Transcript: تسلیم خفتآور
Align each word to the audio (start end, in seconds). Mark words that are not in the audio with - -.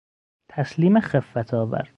تسلیم 0.49 0.99
خفتآور 0.99 1.89